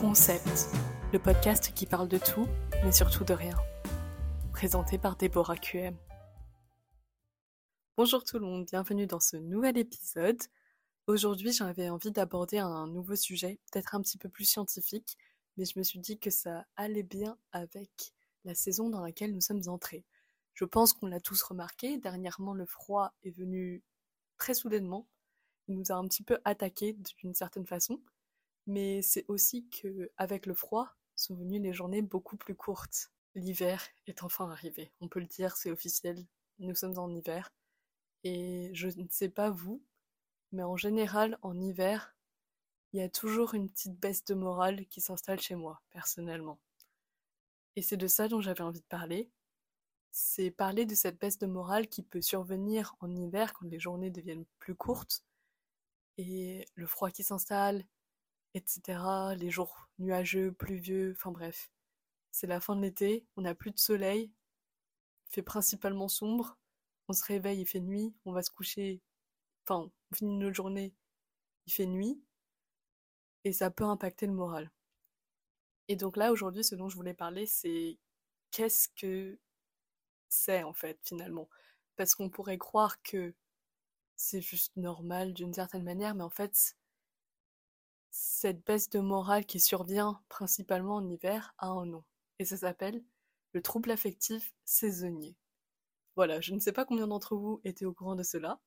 [0.00, 0.70] Concept,
[1.12, 2.46] le podcast qui parle de tout,
[2.82, 3.54] mais surtout de rien.
[4.50, 5.94] Présenté par Déborah QM.
[7.98, 10.40] Bonjour tout le monde, bienvenue dans ce nouvel épisode.
[11.06, 15.18] Aujourd'hui, j'avais envie d'aborder un nouveau sujet, peut-être un petit peu plus scientifique,
[15.58, 18.14] mais je me suis dit que ça allait bien avec
[18.46, 20.06] la saison dans laquelle nous sommes entrés.
[20.54, 23.82] Je pense qu'on l'a tous remarqué, dernièrement le froid est venu
[24.38, 25.06] très soudainement,
[25.68, 28.00] il nous a un petit peu attaqué d'une certaine façon,
[28.66, 33.10] mais c'est aussi que avec le froid sont venues les journées beaucoup plus courtes.
[33.34, 36.26] L'hiver est enfin arrivé, on peut le dire, c'est officiel,
[36.58, 37.52] nous sommes en hiver.
[38.24, 39.82] Et je ne sais pas vous,
[40.52, 42.14] mais en général, en hiver,
[42.92, 46.58] il y a toujours une petite baisse de morale qui s'installe chez moi, personnellement.
[47.76, 49.30] Et c'est de ça dont j'avais envie de parler.
[50.10, 54.10] C'est parler de cette baisse de morale qui peut survenir en hiver quand les journées
[54.10, 55.24] deviennent plus courtes
[56.18, 57.84] et le froid qui s'installe,
[58.54, 59.34] etc.
[59.36, 61.70] Les jours nuageux, pluvieux, enfin bref.
[62.32, 64.30] C'est la fin de l'été, on n'a plus de soleil,
[65.26, 66.58] il fait principalement sombre,
[67.08, 69.00] on se réveille, il fait nuit, on va se coucher,
[69.64, 70.94] enfin, on finit notre journée,
[71.66, 72.22] il fait nuit,
[73.44, 74.70] et ça peut impacter le moral.
[75.88, 77.98] Et donc là, aujourd'hui, ce dont je voulais parler, c'est
[78.52, 79.38] qu'est-ce que
[80.28, 81.48] c'est en fait, finalement?
[81.96, 83.34] Parce qu'on pourrait croire que
[84.16, 86.76] c'est juste normal d'une certaine manière, mais en fait,
[88.40, 92.04] cette baisse de morale qui survient principalement en hiver a un nom,
[92.38, 93.04] et ça s'appelle
[93.52, 95.36] le trouble affectif saisonnier.
[96.16, 98.58] Voilà, je ne sais pas combien d'entre vous étaient au courant de cela,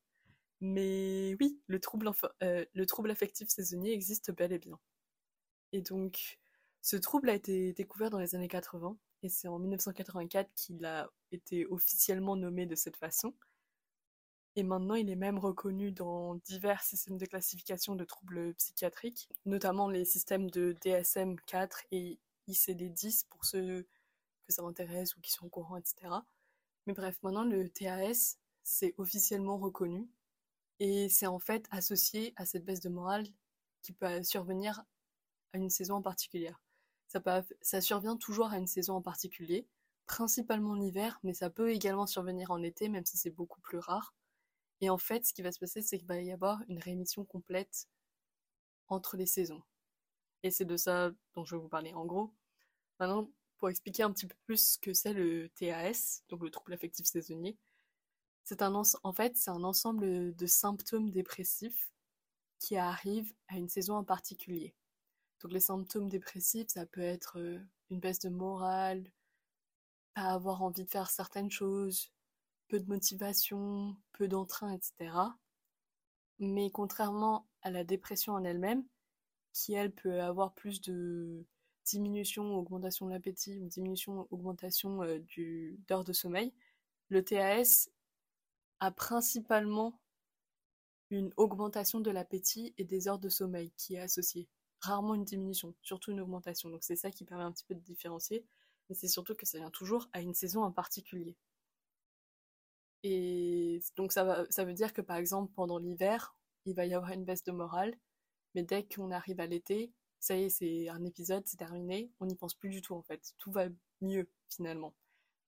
[0.60, 2.08] mais oui, le trouble,
[2.44, 2.64] euh,
[3.10, 4.78] affectif saisonnier existe bel et bien.
[5.72, 6.38] Et donc,
[6.80, 11.10] ce trouble a été découvert dans les années 80, et c'est en 1984 qu'il a
[11.32, 13.34] été officiellement nommé de cette façon.
[14.56, 19.88] Et maintenant, il est même reconnu dans divers systèmes de classification de troubles psychiatriques, notamment
[19.88, 23.82] les systèmes de DSM-4 et ICD-10 pour ceux
[24.46, 26.14] que ça intéresse ou qui sont au courant, etc.
[26.86, 30.08] Mais bref, maintenant, le TAS, c'est officiellement reconnu
[30.78, 33.26] et c'est en fait associé à cette baisse de morale
[33.82, 34.84] qui peut survenir
[35.52, 36.52] à une saison en particulier.
[37.08, 37.20] Ça,
[37.60, 39.66] ça survient toujours à une saison en particulier,
[40.06, 44.14] principalement l'hiver, mais ça peut également survenir en été, même si c'est beaucoup plus rare.
[44.84, 47.24] Et en fait, ce qui va se passer, c'est qu'il va y avoir une rémission
[47.24, 47.88] complète
[48.88, 49.62] entre les saisons.
[50.42, 51.94] Et c'est de ça dont je vais vous parler.
[51.94, 52.34] En gros,
[53.00, 56.74] maintenant, pour expliquer un petit peu plus ce que c'est le TAS, donc le trouble
[56.74, 57.56] affectif saisonnier,
[58.42, 61.90] c'est un en fait, c'est un ensemble de symptômes dépressifs
[62.58, 64.74] qui arrivent à une saison en particulier.
[65.40, 67.58] Donc les symptômes dépressifs, ça peut être euh,
[67.88, 69.10] une baisse de morale,
[70.12, 72.12] pas avoir envie de faire certaines choses,
[72.68, 75.12] peu de motivation, peu d'entrain, etc.
[76.38, 78.84] Mais contrairement à la dépression en elle-même,
[79.52, 81.44] qui elle peut avoir plus de
[81.84, 85.20] diminution, augmentation de l'appétit ou diminution, augmentation euh,
[85.88, 86.52] d'heures de sommeil,
[87.08, 87.88] le TAS
[88.80, 90.00] a principalement
[91.10, 94.48] une augmentation de l'appétit et des heures de sommeil qui est associée.
[94.80, 96.70] Rarement une diminution, surtout une augmentation.
[96.70, 98.44] Donc c'est ça qui permet un petit peu de différencier,
[98.88, 101.36] mais c'est surtout que ça vient toujours à une saison en particulier.
[103.04, 106.34] Et donc ça, veut dire que par exemple pendant l'hiver,
[106.64, 107.94] il va y avoir une baisse de morale,
[108.54, 112.26] mais dès qu'on arrive à l'été, ça y est, c'est un épisode, c'est terminé, on
[112.26, 113.34] n'y pense plus du tout en fait.
[113.38, 113.66] Tout va
[114.00, 114.94] mieux finalement.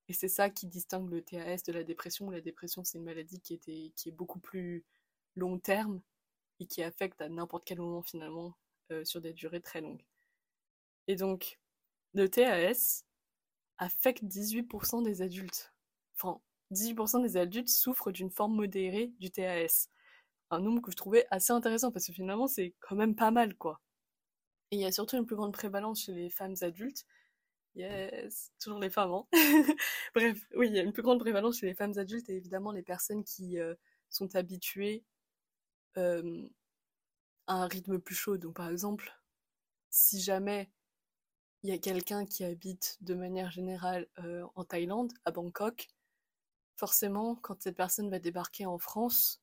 [0.08, 2.30] Et c'est ça qui distingue le TAS de la dépression.
[2.30, 3.54] La dépression, c'est une maladie qui
[4.06, 4.84] est beaucoup plus
[5.34, 6.00] long terme
[6.60, 8.54] et qui affecte à n'importe quel moment finalement
[8.92, 10.04] euh, sur des durées très longues.
[11.08, 11.58] Et donc,
[12.14, 13.04] le TAS
[13.78, 15.72] affecte 18% des adultes.
[16.14, 16.40] Enfin,
[16.70, 19.88] 18% des adultes souffrent d'une forme modérée du TAS.
[20.50, 23.54] Un nombre que je trouvais assez intéressant parce que finalement c'est quand même pas mal
[23.56, 23.80] quoi.
[24.70, 27.04] Et il y a surtout une plus grande prévalence chez les femmes adultes.
[27.74, 29.26] Yes, toujours les femmes, hein.
[30.14, 32.72] Bref, oui, il y a une plus grande prévalence chez les femmes adultes et évidemment
[32.72, 33.74] les personnes qui euh,
[34.08, 35.04] sont habituées
[37.46, 38.36] à un rythme plus chaud.
[38.38, 39.12] Donc par exemple,
[39.90, 40.70] si jamais
[41.62, 45.88] il y a quelqu'un qui habite de manière générale euh, en Thaïlande, à Bangkok,
[46.76, 49.40] forcément, quand cette personne va débarquer en France,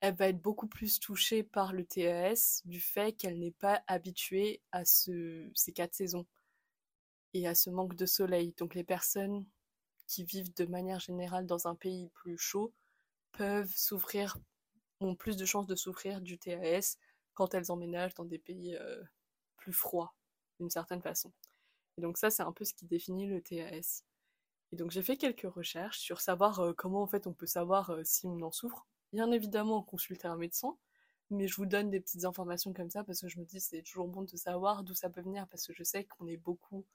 [0.00, 4.60] elle va être beaucoup plus touchée par le TAS du fait qu'elle n'est pas habituée
[4.72, 6.26] à ce, ces quatre saisons
[7.34, 8.52] et à ce manque de soleil.
[8.58, 9.46] Donc les personnes
[10.06, 12.74] qui vivent de manière générale dans un pays plus chaud
[13.32, 14.36] peuvent souffrir,
[15.00, 16.96] ont plus de chances de souffrir du TAS
[17.34, 19.02] quand elles emménagent dans des pays euh,
[19.56, 20.14] plus froids,
[20.58, 21.32] d'une certaine façon.
[21.96, 24.02] Et donc ça, c'est un peu ce qui définit le TAS.
[24.72, 28.26] Et donc j'ai fait quelques recherches sur savoir comment en fait on peut savoir si
[28.26, 28.86] on en souffre.
[29.12, 30.76] Bien évidemment consulter un médecin,
[31.30, 33.82] mais je vous donne des petites informations comme ça parce que je me dis c'est
[33.82, 36.86] toujours bon de savoir d'où ça peut venir parce que je sais qu'on est beaucoup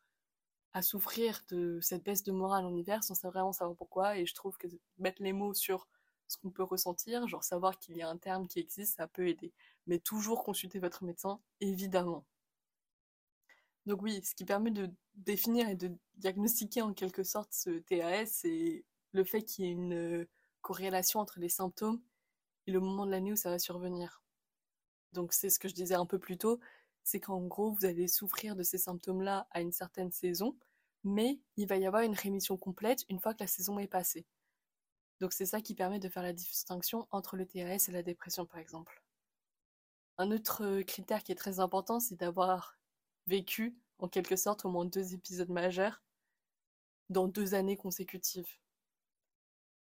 [0.74, 4.36] à souffrir de cette baisse de morale en hiver sans vraiment savoir pourquoi et je
[4.36, 4.68] trouve que
[5.00, 5.88] mettre les mots sur
[6.28, 9.28] ce qu'on peut ressentir, genre savoir qu'il y a un terme qui existe, ça peut
[9.28, 9.54] aider.
[9.88, 12.26] Mais toujours consulter votre médecin, évidemment.
[13.88, 18.26] Donc oui, ce qui permet de définir et de diagnostiquer en quelque sorte ce TAS,
[18.26, 20.28] c'est le fait qu'il y ait une
[20.62, 22.02] corrélation entre les symptômes
[22.68, 24.22] et le moment de l'année où ça va survenir.
[25.14, 26.60] Donc c'est ce que je disais un peu plus tôt,
[27.04, 30.58] c'est qu'en gros vous allez souffrir de ces symptômes-là à une certaine saison,
[31.06, 34.26] mais il va y avoir une rémission complète une fois que la saison est passée.
[35.22, 38.46] Donc c'est ça qui permet de faire la distinction entre le TRS et la dépression
[38.46, 39.02] par exemple.
[40.18, 42.78] Un autre critère qui est très important, c'est d'avoir
[43.28, 46.02] vécu en quelque sorte au moins deux épisodes majeurs
[47.10, 48.58] dans deux années consécutives.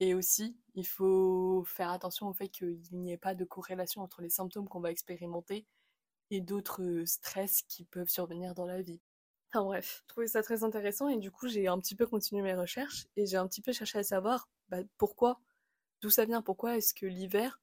[0.00, 4.20] Et aussi, il faut faire attention au fait qu'il n'y ait pas de corrélation entre
[4.20, 5.64] les symptômes qu'on va expérimenter
[6.30, 9.00] et d'autres stress qui peuvent survenir dans la vie.
[9.50, 12.42] Enfin bref, je trouvais ça très intéressant et du coup j'ai un petit peu continué
[12.42, 15.40] mes recherches et j'ai un petit peu cherché à savoir bah, pourquoi,
[16.00, 17.60] d'où ça vient, pourquoi est-ce que l'hiver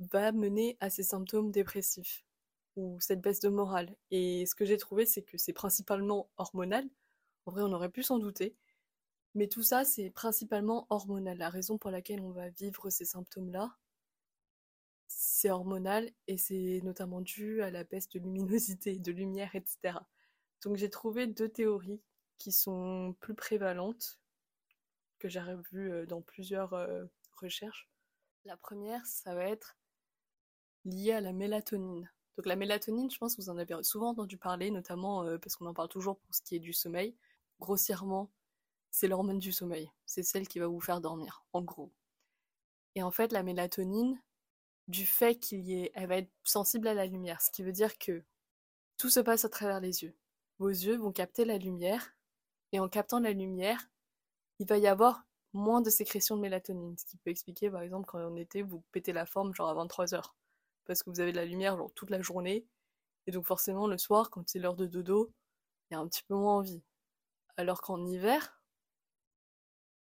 [0.00, 2.25] va mener à ces symptômes dépressifs
[2.76, 3.96] ou cette baisse de morale.
[4.10, 6.88] Et ce que j'ai trouvé, c'est que c'est principalement hormonal.
[7.46, 8.56] En vrai, on aurait pu s'en douter.
[9.34, 11.38] Mais tout ça, c'est principalement hormonal.
[11.38, 13.76] La raison pour laquelle on va vivre ces symptômes-là,
[15.08, 19.98] c'est hormonal et c'est notamment dû à la baisse de luminosité, de lumière, etc.
[20.62, 22.00] Donc j'ai trouvé deux théories
[22.38, 24.18] qui sont plus prévalentes,
[25.18, 27.04] que j'ai revues euh, dans plusieurs euh,
[27.36, 27.88] recherches.
[28.44, 29.76] La première, ça va être
[30.84, 32.10] lié à la mélatonine.
[32.36, 35.56] Donc la mélatonine, je pense que vous en avez souvent entendu parler, notamment euh, parce
[35.56, 37.16] qu'on en parle toujours pour ce qui est du sommeil.
[37.60, 38.30] Grossièrement,
[38.90, 39.90] c'est l'hormone du sommeil.
[40.04, 41.90] C'est celle qui va vous faire dormir, en gros.
[42.94, 44.20] Et en fait, la mélatonine,
[44.88, 47.72] du fait qu'il y ait, elle va être sensible à la lumière, ce qui veut
[47.72, 48.22] dire que
[48.98, 50.14] tout se passe à travers les yeux.
[50.58, 52.14] Vos yeux vont capter la lumière,
[52.72, 53.90] et en captant la lumière,
[54.58, 58.06] il va y avoir moins de sécrétion de mélatonine, ce qui peut expliquer par exemple
[58.06, 60.32] quand en été vous pétez la forme genre à 23h
[60.86, 62.66] parce que vous avez de la lumière genre, toute la journée.
[63.26, 65.32] Et donc forcément, le soir, quand c'est l'heure de dodo,
[65.90, 66.82] il y a un petit peu moins envie.
[67.56, 68.60] Alors qu'en hiver,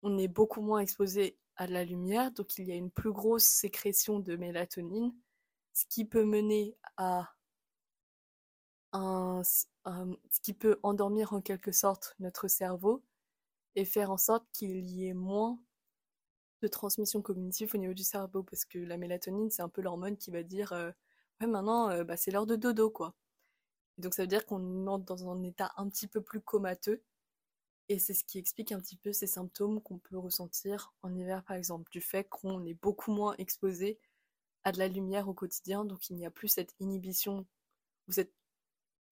[0.04, 3.44] on est beaucoup moins exposé à la lumière, donc il y a une plus grosse
[3.44, 5.14] sécrétion de mélatonine,
[5.74, 7.34] ce qui peut mener à
[8.94, 13.04] un, ce qui peut endormir en quelque sorte notre cerveau
[13.76, 15.60] et faire en sorte qu'il y ait moins
[16.62, 20.18] de transmission cognitive au niveau du cerveau parce que la mélatonine c'est un peu l'hormone
[20.18, 20.92] qui va dire euh,
[21.42, 23.16] ouais maintenant euh, bah, c'est l'heure de dodo quoi.
[23.98, 27.04] donc ça veut dire qu'on entre dans un état un petit peu plus comateux
[27.90, 31.44] et c'est ce qui explique un petit peu ces symptômes qu'on peut ressentir en hiver
[31.44, 34.00] par exemple du fait qu'on est beaucoup moins exposé
[34.64, 37.46] à de la lumière au quotidien donc il n'y a plus cette inhibition
[38.08, 38.34] ou cette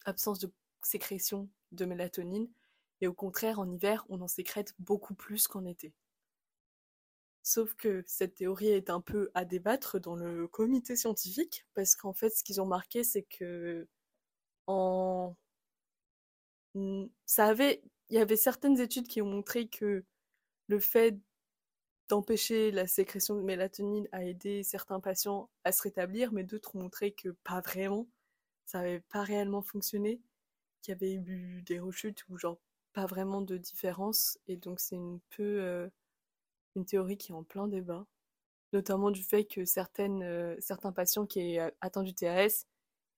[0.05, 0.51] absence de
[0.83, 2.47] sécrétion de mélatonine
[3.01, 5.93] et au contraire en hiver on en sécrète beaucoup plus qu'en été.
[7.49, 12.13] Sauf que cette théorie est un peu à débattre dans le comité scientifique, parce qu'en
[12.13, 13.87] fait, ce qu'ils ont marqué, c'est que
[14.67, 15.35] en...
[17.25, 17.81] ça avait...
[18.09, 20.05] il y avait certaines études qui ont montré que
[20.67, 21.17] le fait
[22.07, 26.83] d'empêcher la sécrétion de mélatonine a aidé certains patients à se rétablir, mais d'autres ont
[26.83, 28.07] montré que pas vraiment,
[28.68, 30.21] ça n'avait pas réellement fonctionné,
[30.83, 32.59] qu'il y avait eu des rechutes ou genre
[32.94, 35.89] pas vraiment de différence, et donc c'est un peu euh,
[36.76, 38.06] une théorie qui est en plein débat,
[38.73, 42.66] notamment du fait que euh, certains patients qui aient atteint du TAS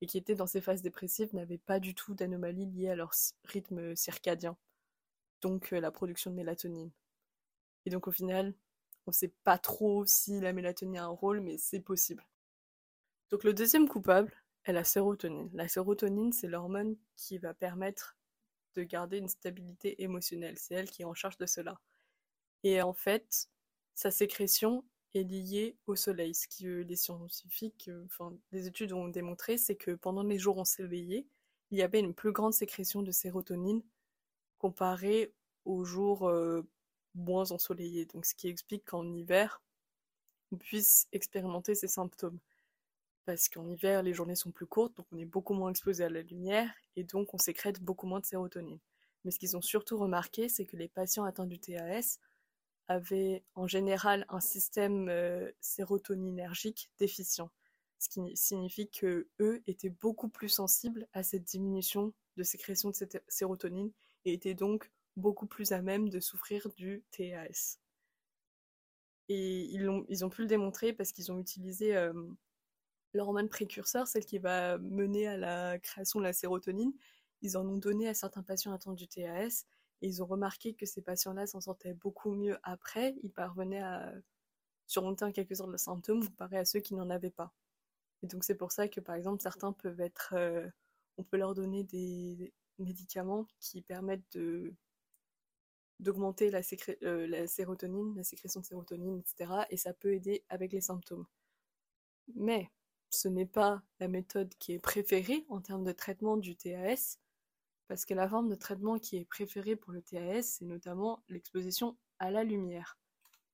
[0.02, 3.12] et qui étaient dans ces phases dépressives n'avaient pas du tout d'anomalies liées à leur
[3.46, 4.58] rythme circadien,
[5.42, 6.92] donc euh, la production de mélatonine.
[7.86, 8.54] Et donc au final,
[9.08, 12.26] on ne sait pas trop si la mélatonine a un rôle, mais c'est possible.
[13.30, 14.32] Donc le deuxième coupable
[14.66, 15.50] est la sérotonine.
[15.54, 18.18] La sérotonine, c'est l'hormone qui va permettre
[18.76, 20.58] de garder une stabilité émotionnelle.
[20.58, 21.80] C'est elle qui est en charge de cela.
[22.64, 23.50] Et en fait,
[23.96, 26.34] sa sécrétion est liée au soleil.
[26.34, 30.60] Ce que les scientifiques, euh, enfin, les études ont démontré, c'est que pendant les jours
[30.60, 31.28] ensoleillés,
[31.72, 33.82] il y avait une plus grande sécrétion de sérotonine
[34.60, 35.34] comparée
[35.66, 36.64] aux jours euh,
[37.16, 38.06] moins ensoleillés.
[38.06, 39.62] Donc, ce qui explique qu'en hiver,
[40.52, 42.40] on puisse expérimenter ces symptômes.
[43.26, 46.10] Parce qu'en hiver, les journées sont plus courtes, donc on est beaucoup moins exposé à
[46.10, 48.80] la lumière, et donc on sécrète beaucoup moins de sérotonine.
[49.24, 52.18] Mais ce qu'ils ont surtout remarqué, c'est que les patients atteints du TAS
[52.92, 57.50] avaient en général un système euh, sérotoninergique déficient,
[58.00, 62.96] ce qui signifie que eux étaient beaucoup plus sensibles à cette diminution de sécrétion de
[62.96, 63.92] cette sérotonine
[64.26, 67.80] et étaient donc beaucoup plus à même de souffrir du TAS.
[69.30, 72.12] Et ils ont, pu le démontrer parce qu'ils ont utilisé euh,
[73.14, 76.92] l'hormone précurseur, celle qui va mener à la création de la sérotonine,
[77.42, 79.66] ils en ont donné à certains patients atteints du TAS
[80.02, 83.16] ils ont remarqué que ces patients-là s'en sortaient beaucoup mieux après.
[83.24, 84.14] Ils parvenaient à
[84.88, 87.54] surmonter en quelque sorte le symptôme comparé à ceux qui n'en avaient pas.
[88.24, 90.68] Et donc c'est pour ça que par exemple certains peuvent être, euh,
[91.18, 94.38] on peut leur donner des médicaments qui permettent
[96.00, 96.52] d'augmenter
[97.04, 99.52] euh, la sérotonine, la sécrétion de sérotonine, etc.
[99.70, 101.26] Et ça peut aider avec les symptômes.
[102.36, 102.70] Mais
[103.10, 107.18] ce n'est pas la méthode qui est préférée en termes de traitement du TAS,
[107.92, 111.98] parce que la forme de traitement qui est préférée pour le TAS, c'est notamment l'exposition
[112.20, 112.98] à la lumière.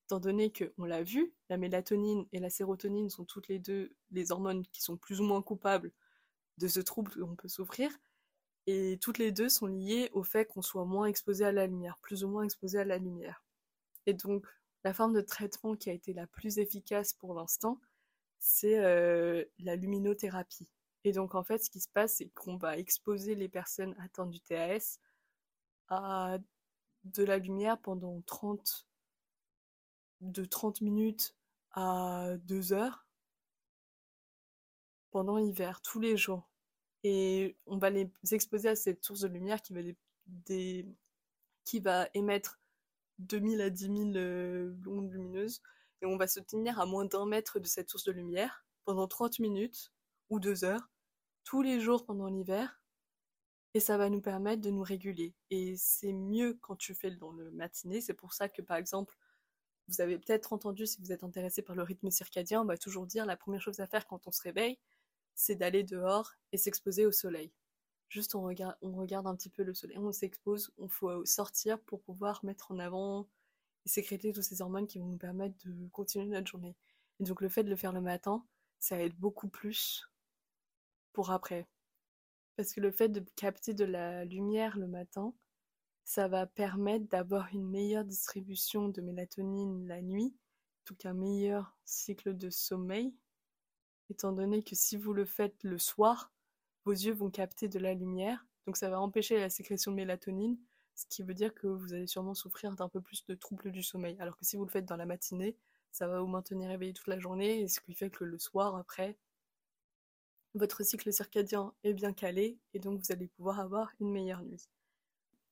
[0.05, 3.95] Étant donné que, on l'a vu, la mélatonine et la sérotonine sont toutes les deux
[4.11, 5.91] les hormones qui sont plus ou moins coupables
[6.59, 7.89] de ce trouble qu'on peut souffrir,
[8.67, 11.97] et toutes les deux sont liées au fait qu'on soit moins exposé à la lumière,
[12.03, 13.43] plus ou moins exposé à la lumière.
[14.05, 14.45] Et donc,
[14.83, 17.81] la forme de traitement qui a été la plus efficace pour l'instant,
[18.37, 20.69] c'est euh, la luminothérapie.
[21.07, 24.29] Et donc en fait, ce qui se passe, c'est qu'on va exposer les personnes atteintes
[24.29, 24.99] du TAS
[25.87, 26.37] à
[27.05, 28.85] de la lumière pendant 30,
[30.19, 31.33] de 30 minutes
[31.71, 33.07] à 2 heures
[35.11, 36.49] pendant l'hiver, tous les jours.
[37.05, 39.79] Et on va les exposer à cette source de lumière qui va,
[41.63, 42.59] qui va émettre
[43.19, 45.61] 2000 à 10 000 euh, ondes lumineuses
[46.01, 49.07] et on va se tenir à moins d'un mètre de cette source de lumière pendant
[49.07, 49.93] 30 minutes
[50.29, 50.89] ou 2 heures,
[51.47, 52.81] tous les jours pendant l'hiver,
[53.73, 55.33] et ça va nous permettre de nous réguler.
[55.49, 59.15] Et c'est mieux quand tu fais dans le matinée, c'est pour ça que par exemple,
[59.87, 63.05] vous avez peut-être entendu, si vous êtes intéressé par le rythme circadien, on va toujours
[63.07, 64.77] dire la première chose à faire quand on se réveille,
[65.35, 67.53] c'est d'aller dehors et s'exposer au soleil.
[68.09, 68.75] Juste on regarde,
[69.25, 73.29] un petit peu le soleil, on s'expose, on faut sortir pour pouvoir mettre en avant
[73.85, 76.75] sécréter toutes ces hormones qui vont nous permettre de continuer notre journée.
[77.21, 78.45] Et donc le fait de le faire le matin,
[78.79, 80.09] ça aide beaucoup plus
[81.25, 81.67] après.
[82.55, 85.33] Parce que le fait de capter de la lumière le matin,
[86.03, 90.33] ça va permettre d'avoir une meilleure distribution de mélatonine la nuit,
[90.85, 93.13] tout qu'un meilleur cycle de sommeil,
[94.09, 96.31] étant donné que si vous le faites le soir,
[96.85, 100.57] vos yeux vont capter de la lumière, donc ça va empêcher la sécrétion de mélatonine,
[100.95, 103.83] ce qui veut dire que vous allez sûrement souffrir d'un peu plus de troubles du
[103.83, 104.17] sommeil.
[104.19, 105.57] Alors que si vous le faites dans la matinée,
[105.91, 108.75] ça va vous maintenir éveillé toute la journée, et ce qui fait que le soir,
[108.75, 109.17] après,
[110.57, 114.69] votre cycle circadien est bien calé, et donc vous allez pouvoir avoir une meilleure nuit.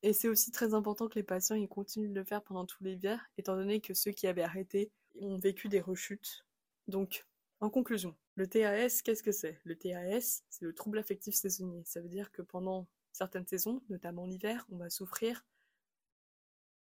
[0.02, 3.30] Et c'est aussi très important que les patients continuent de le faire pendant tout l'hiver,
[3.38, 6.44] étant donné que ceux qui avaient arrêté ont vécu des rechutes.
[6.88, 7.26] Donc,
[7.60, 9.58] en conclusion, le TAS, qu'est-ce que c'est?
[9.64, 11.82] Le TAS, c'est le trouble affectif saisonnier.
[11.84, 15.44] Ça veut dire que pendant certaines saisons, notamment l'hiver, on va souffrir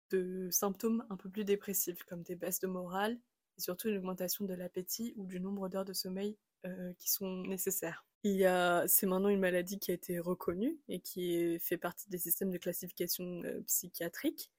[0.10, 3.18] de symptômes un peu plus dépressifs, comme des baisses de morale
[3.58, 7.44] et surtout une augmentation de l'appétit ou du nombre d'heures de sommeil euh, qui sont
[7.44, 8.07] nécessaires.
[8.24, 12.58] C'est maintenant une maladie qui a été reconnue et qui fait partie des systèmes de
[12.58, 14.52] classification euh, psychiatrique.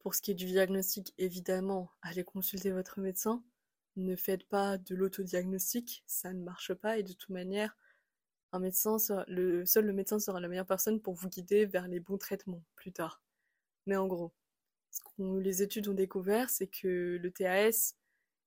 [0.00, 3.44] Pour ce qui est du diagnostic, évidemment, allez consulter votre médecin.
[3.96, 7.76] Ne faites pas de l'autodiagnostic, ça ne marche pas et de toute manière,
[8.52, 12.92] seul le médecin sera la meilleure personne pour vous guider vers les bons traitements plus
[12.92, 13.22] tard.
[13.86, 14.32] Mais en gros,
[14.90, 17.94] ce que les études ont découvert, c'est que le TAS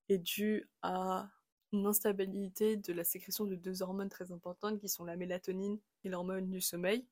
[0.09, 1.29] est dû à
[1.71, 6.09] une instabilité de la sécrétion de deux hormones très importantes qui sont la mélatonine et
[6.09, 7.05] l'hormone du sommeil.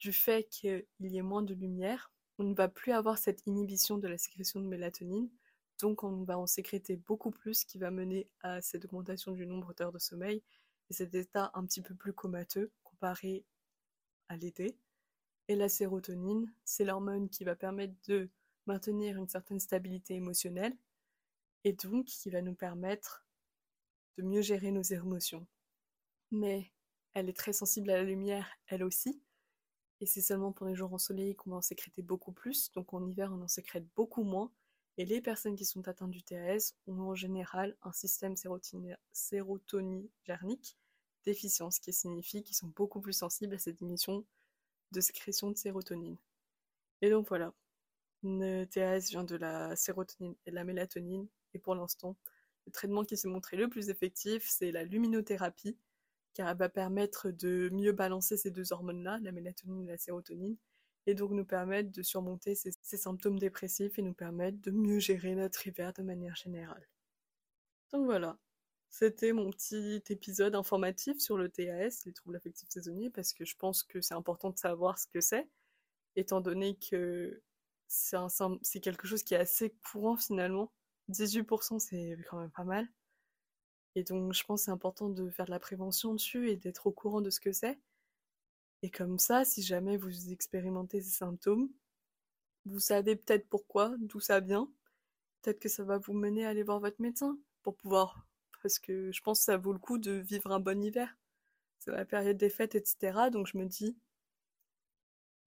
[0.00, 3.98] Du fait qu'il y ait moins de lumière, on ne va plus avoir cette inhibition
[3.98, 5.28] de la sécrétion de mélatonine,
[5.80, 9.74] donc on va en sécréter beaucoup plus, qui va mener à cette augmentation du nombre
[9.74, 10.42] d'heures de sommeil
[10.90, 13.44] et cet état un petit peu plus comateux comparé
[14.28, 14.76] à l'été.
[15.48, 18.28] Et la sérotonine, c'est l'hormone qui va permettre de
[18.66, 20.76] maintenir une certaine stabilité émotionnelle
[21.64, 23.24] et donc qui va nous permettre
[24.18, 25.46] de mieux gérer nos émotions.
[26.32, 26.70] Mais
[27.14, 29.22] elle est très sensible à la lumière, elle aussi,
[30.00, 33.06] et c'est seulement pour les jours ensoleillés qu'on va en sécréter beaucoup plus, donc en
[33.06, 34.52] hiver on en sécrète beaucoup moins,
[34.96, 38.34] et les personnes qui sont atteintes du TAS ont en général un système
[39.12, 40.76] sérotoninergique
[41.24, 44.26] déficient, ce qui signifie qu'ils sont beaucoup plus sensibles à cette émission
[44.90, 46.18] de sécrétion de sérotonine.
[47.02, 47.54] Et donc voilà,
[48.24, 52.16] le TAS vient de la sérotonine et de la mélatonine, et pour l'instant,
[52.68, 55.76] le traitement qui s'est montré le plus effectif, c'est la luminothérapie,
[56.34, 60.56] car elle va permettre de mieux balancer ces deux hormones-là, la mélatonine et la sérotonine,
[61.06, 65.34] et donc nous permettre de surmonter ces, symptômes dépressifs et nous permettre de mieux gérer
[65.34, 66.86] notre hiver de manière générale.
[67.90, 68.38] Donc voilà,
[68.90, 73.56] c'était mon petit épisode informatif sur le TAS, les troubles affectifs saisonniers, parce que je
[73.56, 75.48] pense que c'est important de savoir ce que c'est,
[76.16, 77.42] étant donné que
[77.86, 80.70] c'est quelque chose qui est assez courant finalement.
[81.08, 82.88] 18% c'est quand même pas mal.
[83.94, 86.86] Et donc, je pense que c'est important de faire de la prévention dessus et d'être
[86.86, 87.78] au courant de ce que c'est.
[88.82, 91.68] Et comme ça, si jamais vous expérimentez ces symptômes,
[92.64, 94.70] vous savez peut-être pourquoi, d'où ça vient.
[95.42, 98.26] Peut-être que ça va vous mener à aller voir votre médecin pour pouvoir.
[98.62, 101.16] Parce que je pense que ça vaut le coup de vivre un bon hiver.
[101.80, 103.30] C'est la période des fêtes, etc.
[103.32, 103.96] Donc je me dis,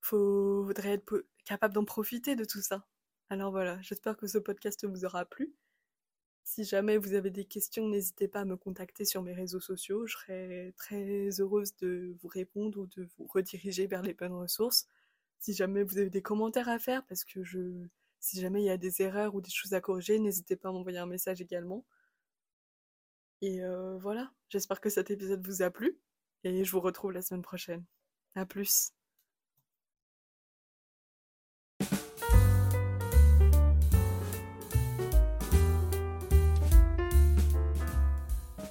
[0.01, 2.85] faudrait être capable d'en profiter de tout ça.
[3.31, 5.55] Alors voilà, j'espère que ce podcast vous aura plu.
[6.43, 10.05] Si jamais vous avez des questions, n'hésitez pas à me contacter sur mes réseaux sociaux.
[10.05, 14.85] Je serai très heureuse de vous répondre ou de vous rediriger vers les bonnes ressources.
[15.39, 17.87] Si jamais vous avez des commentaires à faire, parce que je,
[18.19, 20.73] si jamais il y a des erreurs ou des choses à corriger, n'hésitez pas à
[20.73, 21.85] m'envoyer un message également.
[23.41, 25.97] Et euh, voilà, j'espère que cet épisode vous a plu
[26.43, 27.85] et je vous retrouve la semaine prochaine.
[28.35, 28.91] À plus.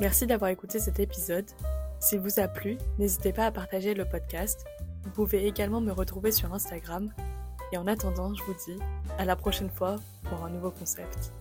[0.01, 1.45] Merci d'avoir écouté cet épisode.
[1.99, 4.65] S'il vous a plu, n'hésitez pas à partager le podcast.
[5.05, 7.13] Vous pouvez également me retrouver sur Instagram.
[7.73, 8.79] Et en attendant, je vous dis
[9.19, 11.35] à la prochaine fois pour un nouveau concept.